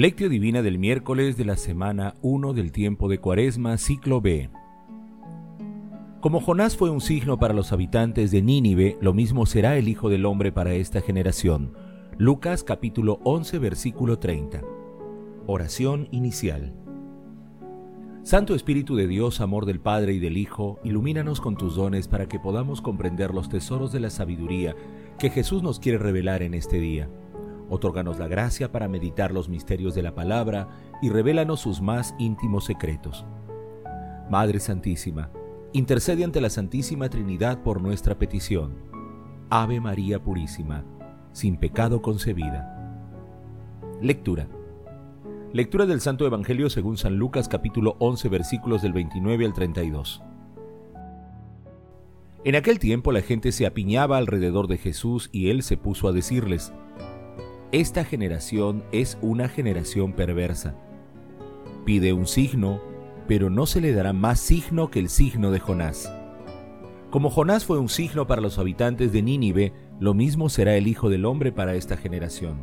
Lectio 0.00 0.30
Divina 0.30 0.62
del 0.62 0.78
miércoles 0.78 1.36
de 1.36 1.44
la 1.44 1.58
semana 1.58 2.14
1 2.22 2.54
del 2.54 2.72
tiempo 2.72 3.06
de 3.06 3.18
Cuaresma, 3.18 3.76
ciclo 3.76 4.22
B. 4.22 4.48
Como 6.22 6.40
Jonás 6.40 6.74
fue 6.74 6.88
un 6.88 7.02
signo 7.02 7.38
para 7.38 7.52
los 7.52 7.70
habitantes 7.70 8.30
de 8.30 8.40
Nínive, 8.40 8.96
lo 9.02 9.12
mismo 9.12 9.44
será 9.44 9.76
el 9.76 9.88
Hijo 9.88 10.08
del 10.08 10.24
Hombre 10.24 10.52
para 10.52 10.72
esta 10.72 11.02
generación. 11.02 11.74
Lucas 12.16 12.64
capítulo 12.64 13.20
11 13.24 13.58
versículo 13.58 14.18
30. 14.18 14.62
Oración 15.46 16.08
inicial. 16.12 16.72
Santo 18.22 18.54
Espíritu 18.54 18.96
de 18.96 19.06
Dios, 19.06 19.42
amor 19.42 19.66
del 19.66 19.80
Padre 19.80 20.14
y 20.14 20.18
del 20.18 20.38
Hijo, 20.38 20.80
ilumínanos 20.82 21.42
con 21.42 21.58
tus 21.58 21.76
dones 21.76 22.08
para 22.08 22.26
que 22.26 22.40
podamos 22.40 22.80
comprender 22.80 23.34
los 23.34 23.50
tesoros 23.50 23.92
de 23.92 24.00
la 24.00 24.08
sabiduría 24.08 24.74
que 25.18 25.28
Jesús 25.28 25.62
nos 25.62 25.78
quiere 25.78 25.98
revelar 25.98 26.42
en 26.42 26.54
este 26.54 26.80
día. 26.80 27.10
Otórganos 27.70 28.18
la 28.18 28.26
gracia 28.26 28.72
para 28.72 28.88
meditar 28.88 29.32
los 29.32 29.48
misterios 29.48 29.94
de 29.94 30.02
la 30.02 30.14
palabra 30.14 30.68
y 31.00 31.08
revélanos 31.08 31.60
sus 31.60 31.80
más 31.80 32.16
íntimos 32.18 32.64
secretos. 32.64 33.24
Madre 34.28 34.58
Santísima, 34.58 35.30
intercede 35.72 36.24
ante 36.24 36.40
la 36.40 36.50
Santísima 36.50 37.08
Trinidad 37.08 37.62
por 37.62 37.80
nuestra 37.80 38.18
petición. 38.18 38.74
Ave 39.50 39.80
María 39.80 40.22
Purísima, 40.22 40.84
sin 41.32 41.56
pecado 41.56 42.02
concebida. 42.02 42.76
Lectura. 44.02 44.48
Lectura 45.52 45.86
del 45.86 46.00
Santo 46.00 46.26
Evangelio 46.26 46.70
según 46.70 46.96
San 46.96 47.16
Lucas 47.16 47.48
capítulo 47.48 47.96
11 48.00 48.28
versículos 48.28 48.82
del 48.82 48.92
29 48.92 49.46
al 49.46 49.52
32. 49.52 50.22
En 52.42 52.56
aquel 52.56 52.78
tiempo 52.78 53.12
la 53.12 53.20
gente 53.20 53.52
se 53.52 53.66
apiñaba 53.66 54.16
alrededor 54.16 54.66
de 54.66 54.78
Jesús 54.78 55.28
y 55.30 55.50
él 55.50 55.62
se 55.62 55.76
puso 55.76 56.08
a 56.08 56.12
decirles, 56.12 56.72
Esta 57.72 58.02
generación 58.02 58.82
es 58.90 59.16
una 59.22 59.48
generación 59.48 60.12
perversa. 60.12 60.74
Pide 61.84 62.12
un 62.12 62.26
signo, 62.26 62.80
pero 63.28 63.48
no 63.48 63.64
se 63.64 63.80
le 63.80 63.92
dará 63.92 64.12
más 64.12 64.40
signo 64.40 64.90
que 64.90 64.98
el 64.98 65.08
signo 65.08 65.52
de 65.52 65.60
Jonás. 65.60 66.12
Como 67.10 67.30
Jonás 67.30 67.64
fue 67.64 67.78
un 67.78 67.88
signo 67.88 68.26
para 68.26 68.40
los 68.40 68.58
habitantes 68.58 69.12
de 69.12 69.22
Nínive, 69.22 69.72
lo 70.00 70.14
mismo 70.14 70.48
será 70.48 70.74
el 70.74 70.88
Hijo 70.88 71.10
del 71.10 71.24
Hombre 71.24 71.52
para 71.52 71.76
esta 71.76 71.96
generación. 71.96 72.58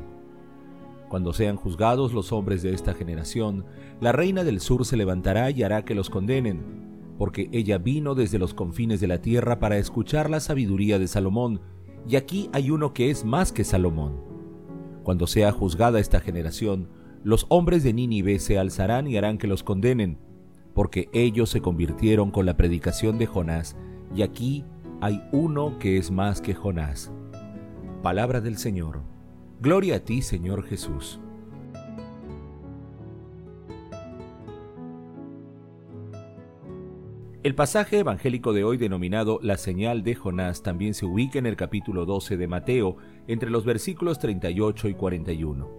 Cuando 1.08 1.32
sean 1.32 1.56
juzgados 1.56 2.12
los 2.12 2.34
hombres 2.34 2.62
de 2.62 2.74
esta 2.74 2.94
generación, 2.94 3.64
la 4.02 4.12
reina 4.12 4.44
del 4.44 4.60
sur 4.60 4.86
se 4.86 4.98
levantará 4.98 5.52
y 5.52 5.64
hará 5.64 5.86
que 5.86 5.96
los 5.96 6.10
condenen, 6.10 7.14
porque 7.18 7.48
ella 7.54 7.78
vino 7.78 8.14
desde 8.14 8.40
los 8.40 8.54
confines 8.54 9.00
de 9.00 9.08
la 9.08 9.22
tierra 9.22 9.58
para 9.60 9.78
escuchar 9.78 10.30
la 10.30 10.42
sabiduría 10.42 11.00
de 11.00 11.08
Salomón, 11.08 11.62
y 12.10 12.18
aquí 12.18 12.50
hay 12.52 12.72
uno 12.72 12.94
que 12.94 13.10
es 13.10 13.24
más 13.24 13.54
que 13.54 13.64
Salomón. 13.64 14.37
Cuando 15.08 15.26
sea 15.26 15.54
juzgada 15.54 16.02
esta 16.02 16.20
generación, 16.20 16.90
los 17.24 17.46
hombres 17.48 17.82
de 17.82 17.94
Nínive 17.94 18.40
se 18.40 18.60
alzarán 18.60 19.08
y 19.08 19.16
harán 19.16 19.38
que 19.38 19.48
los 19.48 19.64
condenen, 19.64 20.18
porque 20.74 21.08
ellos 21.14 21.50
se 21.50 21.62
convirtieron 21.62 22.30
con 22.30 22.46
la 22.46 22.58
predicación 22.58 23.18
de 23.18 23.26
Jonás, 23.26 23.78
y 24.14 24.24
aquí 24.24 24.66
hay 25.00 25.24
uno 25.32 25.80
que 25.80 25.96
es 25.96 26.12
más 26.12 26.42
que 26.42 26.54
Jonás. 26.54 27.14
Palabra 28.04 28.42
del 28.42 28.58
Señor. 28.58 29.00
Gloria 29.62 29.96
a 29.96 30.00
ti, 30.02 30.22
Señor 30.22 30.64
Jesús. 30.64 31.22
El 37.48 37.56
pasaje 37.56 38.00
evangélico 38.00 38.52
de 38.52 38.66
hoy 38.66 38.76
denominado 38.76 39.40
La 39.42 39.56
señal 39.56 40.04
de 40.04 40.16
Jonás 40.16 40.64
también 40.64 40.94
se 40.94 41.06
ubica 41.06 41.40
en 41.40 41.46
el 41.46 41.56
capítulo 41.56 42.06
12 42.06 42.36
de 42.36 42.46
Mateo, 42.46 42.98
entre 43.26 43.50
los 43.50 43.64
versículos 43.64 44.20
38 44.20 44.90
y 44.90 44.94
41. 44.94 45.70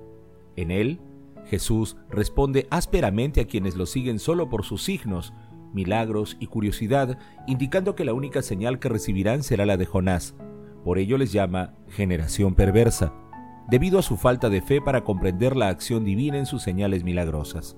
En 0.57 0.71
él, 0.71 0.99
Jesús 1.45 1.99
responde 2.09 2.67
ásperamente 2.71 3.43
a 3.43 3.47
quienes 3.47 3.77
lo 3.77 3.85
siguen 3.85 4.19
solo 4.19 4.49
por 4.49 4.65
sus 4.65 4.83
signos, 4.83 5.35
milagros 5.75 6.39
y 6.41 6.47
curiosidad, 6.47 7.19
indicando 7.47 7.95
que 7.95 8.07
la 8.07 8.15
única 8.15 8.41
señal 8.41 8.79
que 8.79 8.89
recibirán 8.89 9.43
será 9.43 9.67
la 9.67 9.77
de 9.77 9.85
Jonás. 9.85 10.35
Por 10.85 10.97
ello 10.97 11.19
les 11.19 11.33
llama 11.33 11.75
generación 11.89 12.55
perversa 12.55 13.13
debido 13.69 13.99
a 13.99 14.03
su 14.03 14.17
falta 14.17 14.49
de 14.49 14.63
fe 14.63 14.81
para 14.81 15.05
comprender 15.05 15.55
la 15.55 15.69
acción 15.69 16.03
divina 16.03 16.39
en 16.39 16.47
sus 16.47 16.63
señales 16.63 17.05
milagrosas. 17.05 17.77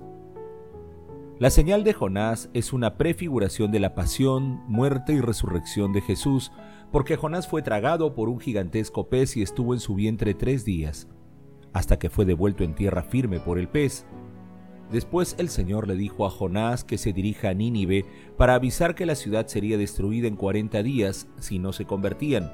La 1.41 1.49
señal 1.49 1.83
de 1.83 1.93
Jonás 1.93 2.51
es 2.53 2.71
una 2.71 2.99
prefiguración 2.99 3.71
de 3.71 3.79
la 3.79 3.95
pasión, 3.95 4.61
muerte 4.67 5.13
y 5.13 5.21
resurrección 5.21 5.91
de 5.91 6.01
Jesús, 6.01 6.51
porque 6.91 7.15
Jonás 7.15 7.47
fue 7.47 7.63
tragado 7.63 8.13
por 8.13 8.29
un 8.29 8.39
gigantesco 8.39 9.09
pez 9.09 9.35
y 9.37 9.41
estuvo 9.41 9.73
en 9.73 9.79
su 9.79 9.95
vientre 9.95 10.35
tres 10.35 10.65
días, 10.65 11.07
hasta 11.73 11.97
que 11.97 12.11
fue 12.11 12.25
devuelto 12.25 12.63
en 12.63 12.75
tierra 12.75 13.01
firme 13.01 13.39
por 13.39 13.57
el 13.57 13.67
pez. 13.67 14.05
Después 14.91 15.35
el 15.39 15.49
Señor 15.49 15.87
le 15.87 15.95
dijo 15.95 16.27
a 16.27 16.29
Jonás 16.29 16.83
que 16.83 16.99
se 16.99 17.11
dirija 17.11 17.49
a 17.49 17.53
Nínive 17.55 18.05
para 18.37 18.53
avisar 18.53 18.93
que 18.93 19.07
la 19.07 19.15
ciudad 19.15 19.47
sería 19.47 19.79
destruida 19.79 20.27
en 20.27 20.35
cuarenta 20.35 20.83
días 20.83 21.27
si 21.39 21.57
no 21.57 21.73
se 21.73 21.85
convertían. 21.85 22.51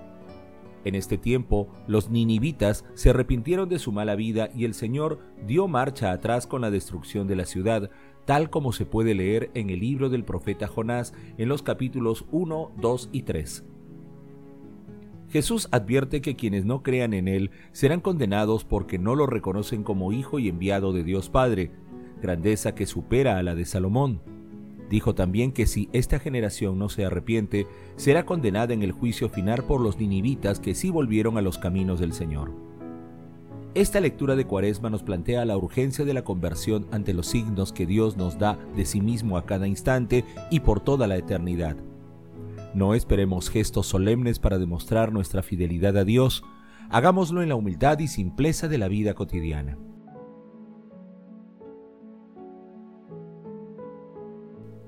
En 0.85 0.95
este 0.95 1.17
tiempo, 1.17 1.67
los 1.87 2.09
ninivitas 2.09 2.85
se 2.93 3.09
arrepintieron 3.09 3.67
de 3.67 3.79
su 3.79 3.91
mala 3.91 4.15
vida 4.15 4.49
y 4.55 4.63
el 4.63 4.73
Señor 4.73 5.19
dio 5.45 5.67
marcha 5.67 6.13
atrás 6.13 6.47
con 6.47 6.61
la 6.61 6.71
destrucción 6.71 7.27
de 7.27 7.35
la 7.35 7.45
ciudad, 7.45 7.89
tal 8.27 8.49
como 8.49 8.73
se 8.73 8.85
puede 8.85 9.15
leer 9.15 9.49
en 9.53 9.69
el 9.69 9.79
libro 9.79 10.09
del 10.09 10.25
profeta 10.25 10.67
Jonás 10.67 11.13
en 11.37 11.47
los 11.47 11.63
capítulos 11.63 12.25
1, 12.29 12.73
2 12.77 13.09
y 13.13 13.21
3. 13.21 13.65
Jesús 15.29 15.69
advierte 15.71 16.21
que 16.21 16.35
quienes 16.35 16.65
no 16.65 16.83
crean 16.83 17.13
en 17.13 17.29
Él 17.29 17.51
serán 17.71 18.01
condenados 18.01 18.65
porque 18.65 18.99
no 18.99 19.15
lo 19.15 19.27
reconocen 19.27 19.83
como 19.83 20.11
Hijo 20.11 20.39
y 20.39 20.49
enviado 20.49 20.91
de 20.91 21.05
Dios 21.05 21.29
Padre, 21.29 21.71
grandeza 22.21 22.75
que 22.75 22.85
supera 22.85 23.37
a 23.37 23.43
la 23.43 23.55
de 23.55 23.63
Salomón. 23.63 24.21
Dijo 24.89 25.15
también 25.15 25.53
que 25.53 25.65
si 25.65 25.87
esta 25.93 26.19
generación 26.19 26.77
no 26.77 26.89
se 26.89 27.05
arrepiente, 27.05 27.65
será 27.95 28.25
condenada 28.25 28.73
en 28.73 28.83
el 28.83 28.91
juicio 28.91 29.29
final 29.29 29.63
por 29.63 29.79
los 29.79 29.99
ninivitas 29.99 30.59
que 30.59 30.75
sí 30.75 30.89
volvieron 30.89 31.37
a 31.37 31.41
los 31.41 31.57
caminos 31.57 32.01
del 32.01 32.11
Señor. 32.11 32.66
Esta 33.77 33.99
lectura 33.99 34.35
de 34.35 34.47
Cuaresma 34.47 34.89
nos 34.89 35.03
plantea 35.03 35.45
la 35.45 35.55
urgencia 35.55 36.03
de 36.03 36.15
la 36.15 36.23
conversión 36.23 36.87
ante 36.89 37.13
los 37.13 37.27
signos 37.27 37.71
que 37.71 37.85
Dios 37.85 38.17
nos 38.17 38.39
da 38.39 38.57
de 38.75 38.85
sí 38.85 39.01
mismo 39.01 39.37
a 39.37 39.45
cada 39.45 39.67
instante 39.67 40.25
y 40.49 40.61
por 40.61 40.79
toda 40.79 41.05
la 41.05 41.15
eternidad. 41.15 41.77
No 42.73 42.95
esperemos 42.95 43.51
gestos 43.51 43.85
solemnes 43.85 44.39
para 44.39 44.57
demostrar 44.57 45.11
nuestra 45.11 45.43
fidelidad 45.43 45.95
a 45.95 46.05
Dios, 46.05 46.43
hagámoslo 46.89 47.43
en 47.43 47.49
la 47.49 47.55
humildad 47.55 47.99
y 47.99 48.07
simpleza 48.07 48.67
de 48.67 48.79
la 48.79 48.87
vida 48.87 49.13
cotidiana. 49.13 49.77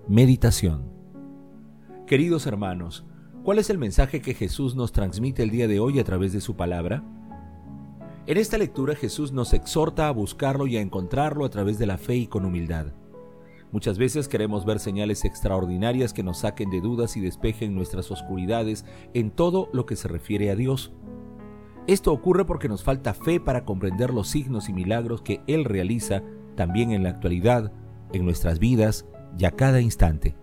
Meditación 0.07 0.91
Queridos 2.07 2.47
hermanos, 2.47 3.05
¿cuál 3.43 3.59
es 3.59 3.69
el 3.69 3.77
mensaje 3.77 4.19
que 4.19 4.33
Jesús 4.33 4.73
nos 4.73 4.91
transmite 4.91 5.43
el 5.43 5.51
día 5.51 5.67
de 5.67 5.79
hoy 5.79 5.99
a 5.99 6.03
través 6.03 6.33
de 6.33 6.41
su 6.41 6.55
palabra? 6.55 7.03
En 8.29 8.37
esta 8.37 8.59
lectura 8.59 8.93
Jesús 8.93 9.31
nos 9.31 9.53
exhorta 9.53 10.07
a 10.07 10.11
buscarlo 10.11 10.67
y 10.67 10.77
a 10.77 10.81
encontrarlo 10.81 11.45
a 11.45 11.49
través 11.49 11.79
de 11.79 11.87
la 11.87 11.97
fe 11.97 12.15
y 12.15 12.27
con 12.27 12.45
humildad. 12.45 12.93
Muchas 13.71 13.97
veces 13.97 14.27
queremos 14.27 14.67
ver 14.67 14.77
señales 14.77 15.25
extraordinarias 15.25 16.13
que 16.13 16.21
nos 16.21 16.37
saquen 16.37 16.69
de 16.69 16.79
dudas 16.79 17.17
y 17.17 17.21
despejen 17.21 17.73
nuestras 17.73 18.11
oscuridades 18.11 18.85
en 19.15 19.31
todo 19.31 19.67
lo 19.73 19.87
que 19.87 19.95
se 19.95 20.07
refiere 20.07 20.51
a 20.51 20.55
Dios. 20.55 20.93
Esto 21.87 22.13
ocurre 22.13 22.45
porque 22.45 22.69
nos 22.69 22.83
falta 22.83 23.15
fe 23.15 23.39
para 23.39 23.65
comprender 23.65 24.13
los 24.13 24.27
signos 24.27 24.69
y 24.69 24.73
milagros 24.73 25.23
que 25.23 25.41
Él 25.47 25.65
realiza 25.65 26.21
también 26.55 26.91
en 26.91 27.01
la 27.01 27.09
actualidad, 27.09 27.73
en 28.13 28.25
nuestras 28.25 28.59
vidas 28.59 29.07
y 29.39 29.45
a 29.45 29.51
cada 29.53 29.81
instante. 29.81 30.37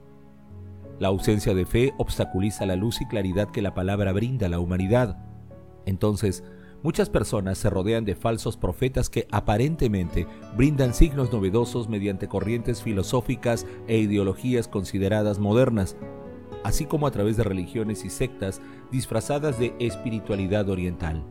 La 0.99 1.07
ausencia 1.07 1.55
de 1.55 1.65
fe 1.67 1.95
obstaculiza 1.99 2.67
la 2.67 2.75
luz 2.75 3.01
y 3.01 3.07
claridad 3.07 3.53
que 3.53 3.63
la 3.63 3.75
palabra 3.75 4.13
brinda 4.13 4.47
a 4.47 4.51
la 4.51 4.59
humanidad. 4.59 5.23
Entonces, 5.85 6.43
muchas 6.87 7.11
personas 7.11 7.59
se 7.59 7.69
rodean 7.69 8.05
de 8.05 8.15
falsos 8.15 8.57
profetas 8.57 9.11
que 9.11 9.27
aparentemente 9.33 10.29
brindan 10.57 10.95
signos 10.95 11.33
novedosos 11.33 11.89
mediante 11.89 12.29
corrientes 12.29 12.81
filosóficas 12.81 13.67
e 13.89 13.99
ideologías 13.99 14.69
consideradas 14.69 15.41
modernas, 15.41 15.97
así 16.63 16.85
como 16.85 17.09
a 17.09 17.11
través 17.11 17.37
de 17.37 17.43
religiones 17.43 18.05
y 18.05 18.09
sectas 18.09 18.63
disfrazadas 18.93 19.59
de 19.59 19.75
espiritualidad 19.81 20.69
oriental. 20.69 21.25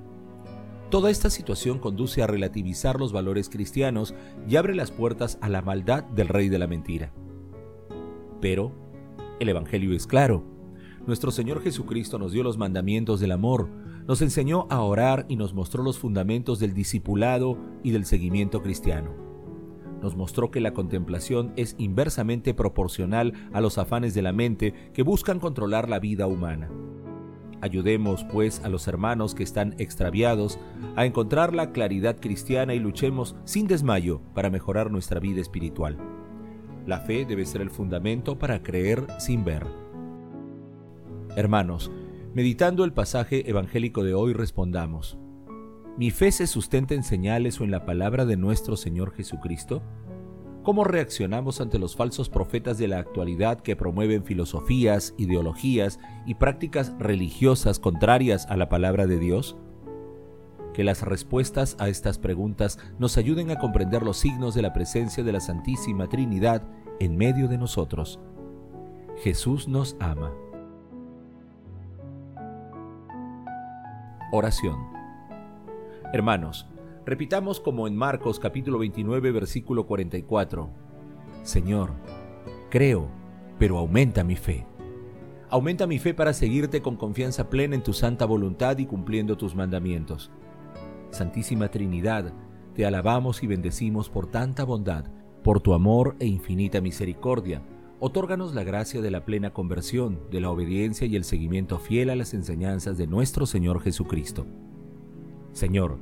Toda 0.90 1.10
esta 1.10 1.30
situación 1.30 1.80
conduce 1.80 2.22
a 2.22 2.28
relativizar 2.28 3.00
los 3.00 3.14
valores 3.14 3.48
cristianos 3.48 4.14
y 4.50 4.58
abre 4.58 4.76
las 4.76 4.92
puertas 4.92 5.38
a 5.40 5.48
la 5.48 5.62
maldad 5.62 6.04
del 6.04 6.28
rey 6.28 6.50
de 6.50 6.60
la 6.60 6.68
mentira. 6.68 7.14
Pero 8.42 8.74
el 9.40 9.48
Evangelio 9.48 9.96
es 9.96 10.06
claro. 10.06 10.55
Nuestro 11.08 11.30
Señor 11.30 11.62
Jesucristo 11.62 12.18
nos 12.18 12.32
dio 12.32 12.42
los 12.42 12.58
mandamientos 12.58 13.20
del 13.20 13.32
amor, 13.32 13.70
nos 14.08 14.24
enseñó 14.24 14.66
a 14.72 14.82
orar 14.82 15.28
y 15.30 15.36
nos 15.36 15.54
mostró 15.54 15.84
los 15.84 16.00
fundamentos 16.00 16.58
del 16.60 16.74
discipulado 16.74 17.60
y 17.84 17.92
del 17.92 18.06
seguimiento 18.06 18.64
cristiano. 18.64 19.12
Nos 20.02 20.16
mostró 20.16 20.50
que 20.50 20.62
la 20.62 20.74
contemplación 20.74 21.54
es 21.58 21.76
inversamente 21.78 22.56
proporcional 22.56 23.34
a 23.54 23.62
los 23.62 23.78
afanes 23.78 24.16
de 24.16 24.24
la 24.24 24.32
mente 24.32 24.74
que 24.94 25.04
buscan 25.04 25.40
controlar 25.40 25.90
la 25.90 26.00
vida 26.00 26.26
humana. 26.26 26.72
Ayudemos, 27.62 28.24
pues, 28.24 28.62
a 28.64 28.70
los 28.70 28.88
hermanos 28.88 29.36
que 29.36 29.44
están 29.44 29.76
extraviados 29.78 30.60
a 30.96 31.06
encontrar 31.06 31.54
la 31.54 31.72
claridad 31.72 32.20
cristiana 32.20 32.74
y 32.74 32.80
luchemos 32.80 33.36
sin 33.46 33.68
desmayo 33.68 34.22
para 34.34 34.50
mejorar 34.50 34.90
nuestra 34.90 35.20
vida 35.20 35.40
espiritual. 35.40 35.98
La 36.88 37.00
fe 37.00 37.26
debe 37.26 37.46
ser 37.46 37.62
el 37.62 37.70
fundamento 37.70 38.40
para 38.40 38.64
creer 38.64 39.06
sin 39.20 39.46
ver. 39.46 39.85
Hermanos, 41.36 41.92
meditando 42.34 42.86
el 42.86 42.94
pasaje 42.94 43.50
evangélico 43.50 44.06
de 44.06 44.14
hoy 44.14 44.32
respondamos, 44.32 45.18
¿mi 45.98 46.10
fe 46.10 46.32
se 46.32 46.48
sustenta 46.48 46.94
en 46.94 47.04
señales 47.04 47.60
o 47.60 47.66
en 47.66 47.72
la 47.72 47.86
palabra 47.86 48.26
de 48.26 48.38
nuestro 48.38 48.78
Señor 48.78 49.12
Jesucristo? 49.12 49.84
¿Cómo 50.64 50.86
reaccionamos 50.86 51.60
ante 51.60 51.78
los 51.78 51.98
falsos 51.98 52.30
profetas 52.30 52.78
de 52.78 52.88
la 52.88 53.00
actualidad 53.00 53.60
que 53.60 53.76
promueven 53.76 54.24
filosofías, 54.24 55.14
ideologías 55.18 56.00
y 56.26 56.36
prácticas 56.36 56.94
religiosas 57.00 57.80
contrarias 57.80 58.46
a 58.46 58.56
la 58.56 58.70
palabra 58.70 59.06
de 59.06 59.20
Dios? 59.20 59.58
Que 60.74 60.86
las 60.86 61.02
respuestas 61.02 61.76
a 61.80 61.90
estas 61.90 62.18
preguntas 62.18 62.80
nos 62.98 63.18
ayuden 63.18 63.52
a 63.52 63.60
comprender 63.60 64.04
los 64.04 64.16
signos 64.16 64.56
de 64.56 64.62
la 64.62 64.72
presencia 64.72 65.22
de 65.22 65.34
la 65.34 65.42
Santísima 65.42 66.08
Trinidad 66.08 66.64
en 67.02 67.18
medio 67.18 67.50
de 67.50 67.58
nosotros. 67.58 68.22
Jesús 69.18 69.68
nos 69.68 69.98
ama. 70.00 70.32
Oración. 74.36 74.78
Hermanos, 76.14 76.68
Repitamos 77.06 77.60
como 77.60 77.88
en 77.88 77.96
Marcos 77.96 78.40
capítulo 78.40 78.80
29 78.80 79.32
versículo 79.32 79.86
44. 79.86 80.72
Señor, 81.44 81.92
creo, 82.72 83.10
pero 83.60 83.78
aumenta 83.78 84.24
mi 84.24 84.36
fe. 84.36 84.66
Aumenta 85.52 85.86
mi 85.86 86.00
fe 86.00 86.16
para 86.16 86.34
seguirte 86.34 86.82
con 86.82 86.96
confianza 86.96 87.48
plena 87.52 87.76
en 87.76 87.84
tu 87.84 87.94
santa 87.94 88.26
voluntad 88.26 88.80
y 88.80 88.88
cumpliendo 88.88 89.38
tus 89.38 89.54
mandamientos. 89.54 90.32
Santísima 91.12 91.68
Trinidad, 91.68 92.34
te 92.74 92.88
alabamos 92.88 93.44
y 93.44 93.48
bendecimos 93.48 94.10
por 94.10 94.26
tanta 94.26 94.64
bondad, 94.64 95.06
por 95.44 95.62
tu 95.62 95.76
amor 95.76 96.16
e 96.20 96.26
infinita 96.26 96.82
misericordia. 96.82 97.62
Otórganos 98.00 98.54
la 98.54 98.64
gracia 98.64 99.02
de 99.02 99.12
la 99.12 99.26
plena 99.26 99.54
conversión, 99.54 100.20
de 100.32 100.42
la 100.42 100.52
obediencia 100.52 101.08
y 101.08 101.16
el 101.16 101.24
seguimiento 101.24 101.80
fiel 101.80 102.10
a 102.10 102.16
las 102.16 102.34
enseñanzas 102.34 102.98
de 102.98 103.08
nuestro 103.08 103.46
Señor 103.46 103.82
Jesucristo. 103.82 104.46
Señor, 105.54 105.98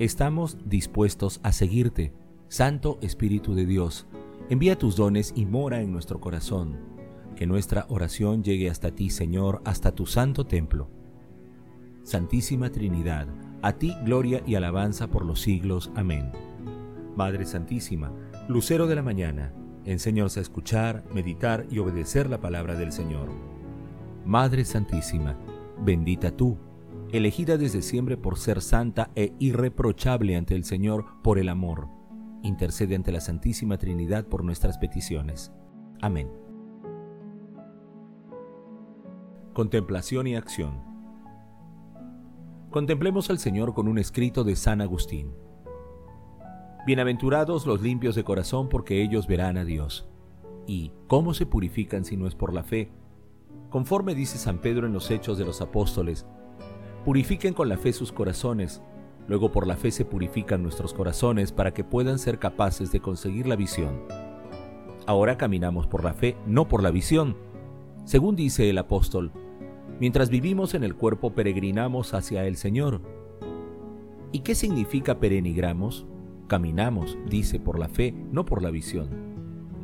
Estamos 0.00 0.58
dispuestos 0.64 1.38
a 1.44 1.52
seguirte, 1.52 2.12
Santo 2.48 2.98
Espíritu 3.00 3.54
de 3.54 3.64
Dios. 3.64 4.08
Envía 4.50 4.76
tus 4.76 4.96
dones 4.96 5.32
y 5.36 5.46
mora 5.46 5.82
en 5.82 5.92
nuestro 5.92 6.20
corazón. 6.20 6.80
Que 7.36 7.46
nuestra 7.46 7.86
oración 7.88 8.42
llegue 8.42 8.68
hasta 8.68 8.90
ti, 8.90 9.08
Señor, 9.08 9.62
hasta 9.64 9.92
tu 9.92 10.06
santo 10.06 10.46
templo. 10.46 10.90
Santísima 12.02 12.72
Trinidad, 12.72 13.28
a 13.62 13.74
ti 13.74 13.94
gloria 14.04 14.42
y 14.44 14.56
alabanza 14.56 15.06
por 15.06 15.24
los 15.24 15.40
siglos. 15.40 15.92
Amén. 15.94 16.32
Madre 17.14 17.46
Santísima, 17.46 18.12
Lucero 18.48 18.88
de 18.88 18.96
la 18.96 19.02
mañana, 19.02 19.54
enséñanos 19.84 20.36
a 20.36 20.40
escuchar, 20.40 21.04
meditar 21.12 21.66
y 21.70 21.78
obedecer 21.78 22.28
la 22.28 22.40
palabra 22.40 22.74
del 22.74 22.92
Señor. 22.92 23.28
Madre 24.24 24.64
Santísima, 24.64 25.36
bendita 25.84 26.30
tú 26.30 26.58
elegida 27.16 27.56
desde 27.56 27.80
siempre 27.80 28.16
por 28.16 28.38
ser 28.38 28.60
santa 28.60 29.10
e 29.14 29.34
irreprochable 29.38 30.36
ante 30.36 30.56
el 30.56 30.64
Señor 30.64 31.06
por 31.22 31.38
el 31.38 31.48
amor. 31.48 31.88
Intercede 32.42 32.96
ante 32.96 33.12
la 33.12 33.20
Santísima 33.20 33.78
Trinidad 33.78 34.26
por 34.26 34.42
nuestras 34.42 34.78
peticiones. 34.78 35.52
Amén. 36.00 36.28
Contemplación 39.52 40.26
y 40.26 40.34
acción. 40.34 40.82
Contemplemos 42.70 43.30
al 43.30 43.38
Señor 43.38 43.74
con 43.74 43.86
un 43.86 43.98
escrito 43.98 44.42
de 44.42 44.56
San 44.56 44.80
Agustín. 44.80 45.32
Bienaventurados 46.86 47.66
los 47.66 47.80
limpios 47.80 48.14
de 48.14 48.24
corazón 48.24 48.68
porque 48.68 49.02
ellos 49.02 49.26
verán 49.26 49.56
a 49.56 49.64
Dios. 49.64 50.06
¿Y 50.66 50.92
cómo 51.06 51.34
se 51.34 51.46
purifican 51.46 52.04
si 52.04 52.16
no 52.16 52.26
es 52.26 52.34
por 52.34 52.52
la 52.52 52.62
fe? 52.62 52.90
Conforme 53.70 54.14
dice 54.14 54.38
San 54.38 54.58
Pedro 54.58 54.86
en 54.86 54.92
los 54.92 55.10
Hechos 55.10 55.38
de 55.38 55.44
los 55.44 55.60
Apóstoles, 55.60 56.26
Purifiquen 57.04 57.52
con 57.52 57.68
la 57.68 57.76
fe 57.76 57.92
sus 57.92 58.12
corazones. 58.12 58.82
Luego 59.28 59.52
por 59.52 59.66
la 59.66 59.76
fe 59.76 59.90
se 59.90 60.06
purifican 60.06 60.62
nuestros 60.62 60.94
corazones 60.94 61.52
para 61.52 61.74
que 61.74 61.84
puedan 61.84 62.18
ser 62.18 62.38
capaces 62.38 62.92
de 62.92 63.00
conseguir 63.00 63.46
la 63.46 63.56
visión. 63.56 64.02
Ahora 65.06 65.36
caminamos 65.36 65.86
por 65.86 66.02
la 66.02 66.14
fe, 66.14 66.36
no 66.46 66.66
por 66.66 66.82
la 66.82 66.90
visión. 66.90 67.36
Según 68.06 68.36
dice 68.36 68.70
el 68.70 68.78
apóstol, 68.78 69.32
mientras 70.00 70.30
vivimos 70.30 70.72
en 70.72 70.82
el 70.82 70.94
cuerpo 70.94 71.34
peregrinamos 71.34 72.14
hacia 72.14 72.46
el 72.46 72.56
Señor. 72.56 73.02
¿Y 74.32 74.40
qué 74.40 74.54
significa 74.54 75.20
peregrinaamos? 75.20 76.06
Caminamos, 76.46 77.18
dice, 77.28 77.60
por 77.60 77.78
la 77.78 77.88
fe, 77.88 78.14
no 78.32 78.44
por 78.44 78.62
la 78.62 78.70
visión. 78.70 79.08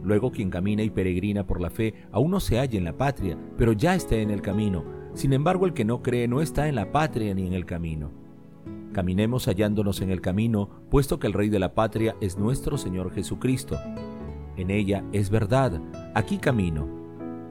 Luego 0.03 0.33
quien 0.33 0.51
camina 0.51 0.83
y 0.83 0.91
peregrina 0.91 1.47
por 1.47 1.61
la 1.61 1.71
fe 1.71 1.95
aún 2.11 2.31
no 2.31 2.41
se 2.41 2.59
halla 2.59 2.79
en 2.79 2.85
la 2.85 2.97
patria, 2.97 3.39
pero 3.57 3.73
ya 3.73 3.95
está 3.95 4.17
en 4.17 4.31
el 4.31 4.41
camino 4.43 5.01
sin 5.15 5.33
embargo, 5.33 5.67
el 5.67 5.73
que 5.73 5.85
no 5.85 6.03
cree 6.03 6.29
no 6.29 6.41
está 6.41 6.69
en 6.69 6.77
la 6.77 6.93
patria 6.93 7.35
ni 7.35 7.47
en 7.47 7.53
el 7.53 7.67
camino. 7.67 8.11
Caminemos 8.93 9.47
hallándonos 9.47 10.01
en 10.01 10.11
el 10.11 10.21
camino, 10.21 10.69
puesto 10.91 11.19
que 11.19 11.27
el 11.27 11.33
Rey 11.33 11.49
de 11.49 11.59
la 11.59 11.75
patria 11.75 12.17
es 12.21 12.39
nuestro 12.39 12.79
Señor 12.79 13.13
Jesucristo. 13.13 13.79
En 14.57 14.71
ella 14.71 15.05
es 15.13 15.31
verdad, 15.31 15.81
aquí 16.15 16.39
camino. 16.39 16.89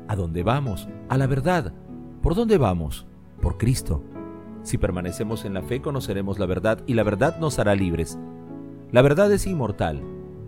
¿A 0.08 0.16
dónde 0.16 0.44
vamos? 0.44 0.88
A 1.08 1.18
la 1.18 1.28
verdad. 1.28 1.74
¿Por 2.22 2.36
dónde 2.36 2.58
vamos? 2.58 3.08
Por 3.42 3.58
Cristo. 3.58 4.04
Si 4.64 4.78
permanecemos 4.78 5.46
en 5.46 5.54
la 5.54 5.62
fe 5.62 5.82
conoceremos 5.82 6.40
la 6.40 6.46
verdad 6.46 6.84
y 6.88 6.94
la 6.94 7.04
verdad 7.04 7.40
nos 7.40 7.60
hará 7.60 7.76
libres. 7.76 8.20
La 8.91 9.01
verdad 9.01 9.31
es 9.31 9.45
inmortal, 9.45 10.01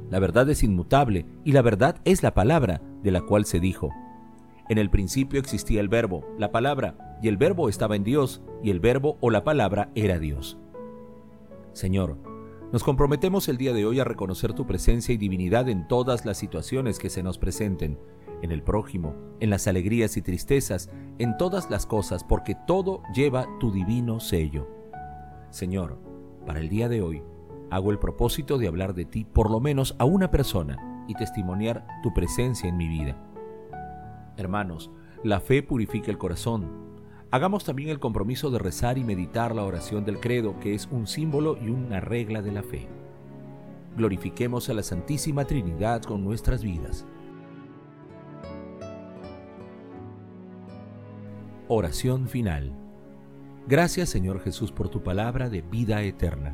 la 0.09 0.19
verdad 0.19 0.49
es 0.49 0.63
inmutable 0.63 1.25
y 1.43 1.51
la 1.51 1.61
verdad 1.61 1.97
es 2.05 2.23
la 2.23 2.33
palabra 2.33 2.81
de 3.03 3.11
la 3.11 3.21
cual 3.21 3.45
se 3.45 3.59
dijo, 3.59 3.91
en 4.71 4.77
el 4.77 4.89
principio 4.89 5.39
existía 5.39 5.81
el 5.81 5.89
verbo, 5.89 6.25
la 6.37 6.51
palabra, 6.51 7.19
y 7.21 7.27
el 7.27 7.35
verbo 7.35 7.67
estaba 7.67 7.97
en 7.97 8.05
Dios, 8.05 8.41
y 8.63 8.69
el 8.69 8.79
verbo 8.79 9.17
o 9.19 9.29
la 9.29 9.43
palabra 9.43 9.91
era 9.95 10.17
Dios. 10.17 10.57
Señor, 11.73 12.17
nos 12.71 12.81
comprometemos 12.83 13.49
el 13.49 13.57
día 13.57 13.73
de 13.73 13.85
hoy 13.85 13.99
a 13.99 14.05
reconocer 14.05 14.53
tu 14.53 14.65
presencia 14.65 15.13
y 15.13 15.17
divinidad 15.17 15.67
en 15.67 15.89
todas 15.89 16.25
las 16.25 16.37
situaciones 16.37 16.99
que 16.99 17.09
se 17.09 17.21
nos 17.21 17.37
presenten, 17.37 17.99
en 18.41 18.53
el 18.53 18.63
prójimo, 18.63 19.13
en 19.41 19.49
las 19.49 19.67
alegrías 19.67 20.15
y 20.15 20.21
tristezas, 20.21 20.89
en 21.19 21.35
todas 21.35 21.69
las 21.69 21.85
cosas, 21.85 22.23
porque 22.23 22.55
todo 22.65 23.03
lleva 23.13 23.47
tu 23.59 23.73
divino 23.73 24.21
sello. 24.21 24.69
Señor, 25.49 25.99
para 26.45 26.61
el 26.61 26.69
día 26.69 26.87
de 26.87 27.01
hoy, 27.01 27.23
hago 27.71 27.89
el 27.89 27.97
propósito 27.97 28.57
de 28.57 28.67
hablar 28.67 28.93
de 28.93 29.05
ti 29.05 29.25
por 29.25 29.49
lo 29.49 29.59
menos 29.59 29.95
a 29.97 30.05
una 30.05 30.29
persona 30.29 31.03
y 31.07 31.15
testimoniar 31.15 31.87
tu 32.03 32.13
presencia 32.13 32.69
en 32.69 32.77
mi 32.77 32.87
vida. 32.87 33.17
Hermanos, 34.37 34.91
la 35.23 35.39
fe 35.39 35.63
purifica 35.63 36.11
el 36.11 36.17
corazón. 36.17 36.69
Hagamos 37.31 37.63
también 37.63 37.89
el 37.89 37.99
compromiso 37.99 38.51
de 38.51 38.59
rezar 38.59 38.97
y 38.97 39.03
meditar 39.03 39.55
la 39.55 39.63
oración 39.63 40.03
del 40.03 40.19
credo, 40.19 40.59
que 40.59 40.73
es 40.73 40.87
un 40.91 41.07
símbolo 41.07 41.57
y 41.61 41.69
una 41.69 42.01
regla 42.01 42.41
de 42.41 42.51
la 42.51 42.61
fe. 42.61 42.87
Glorifiquemos 43.95 44.69
a 44.69 44.73
la 44.73 44.83
Santísima 44.83 45.45
Trinidad 45.45 46.03
con 46.03 46.23
nuestras 46.23 46.63
vidas. 46.63 47.05
Oración 51.69 52.27
final. 52.27 52.73
Gracias 53.67 54.09
Señor 54.09 54.41
Jesús 54.41 54.73
por 54.73 54.89
tu 54.89 55.03
palabra 55.03 55.49
de 55.49 55.61
vida 55.61 56.01
eterna. 56.01 56.53